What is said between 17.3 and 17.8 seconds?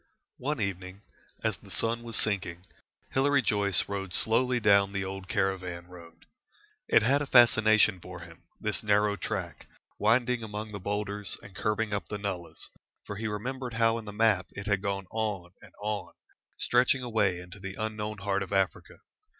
into the